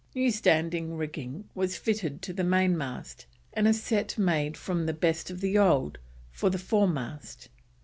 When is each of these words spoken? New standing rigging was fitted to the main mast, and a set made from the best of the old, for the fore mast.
New 0.15 0.31
standing 0.31 0.97
rigging 0.97 1.47
was 1.53 1.77
fitted 1.77 2.23
to 2.23 2.33
the 2.33 2.43
main 2.43 2.75
mast, 2.75 3.27
and 3.53 3.67
a 3.67 3.73
set 3.75 4.17
made 4.17 4.57
from 4.57 4.87
the 4.87 4.93
best 4.93 5.29
of 5.29 5.41
the 5.41 5.59
old, 5.59 5.99
for 6.31 6.49
the 6.49 6.57
fore 6.57 6.87
mast. 6.89 7.49